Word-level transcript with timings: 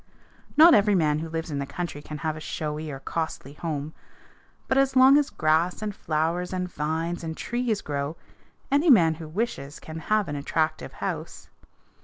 Not 0.57 0.73
every 0.73 0.95
man 0.95 1.19
who 1.19 1.29
lives 1.29 1.51
in 1.51 1.59
the 1.59 1.67
country 1.67 2.01
can 2.01 2.17
have 2.25 2.35
a 2.35 2.39
showy 2.39 2.89
or 2.89 2.99
costly 2.99 3.53
home, 3.53 3.93
but 4.67 4.75
as 4.79 4.95
long 4.95 5.15
as 5.15 5.29
grass 5.29 5.83
and 5.83 5.93
flowers 5.95 6.51
and 6.53 6.67
vines 6.67 7.23
and 7.23 7.37
trees 7.37 7.81
grow, 7.81 8.17
any 8.71 8.89
man 8.89 9.13
who 9.13 9.27
wishes 9.27 9.79
can 9.79 9.99
have 9.99 10.27
an 10.27 10.35
attractive 10.35 10.93
house. 10.93 11.49